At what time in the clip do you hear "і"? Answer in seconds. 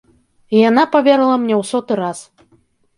0.55-0.63